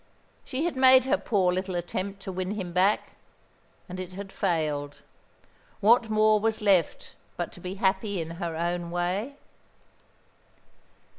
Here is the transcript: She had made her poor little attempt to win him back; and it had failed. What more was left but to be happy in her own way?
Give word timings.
She 0.43 0.65
had 0.65 0.75
made 0.75 1.05
her 1.05 1.15
poor 1.15 1.53
little 1.53 1.75
attempt 1.75 2.23
to 2.23 2.31
win 2.31 2.55
him 2.55 2.73
back; 2.73 3.11
and 3.87 3.99
it 3.99 4.13
had 4.13 4.31
failed. 4.31 5.03
What 5.79 6.09
more 6.09 6.39
was 6.39 6.59
left 6.59 7.13
but 7.37 7.51
to 7.51 7.59
be 7.59 7.75
happy 7.75 8.19
in 8.19 8.31
her 8.41 8.55
own 8.55 8.89
way? 8.89 9.35